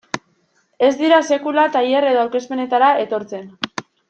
Ez 0.87 0.95
dira 1.01 1.19
sekula 1.35 1.67
tailer 1.75 2.09
edo 2.13 2.23
aurkezpenetara 2.25 2.91
etortzen. 3.07 3.49